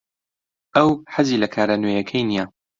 ئەو 0.75 0.89
حەزی 1.13 1.41
لە 1.43 1.47
کارە 1.55 1.75
نوێیەکەی 1.81 2.27
نییە. 2.29 2.45